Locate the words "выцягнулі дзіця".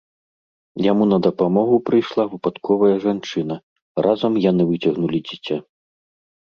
4.73-5.57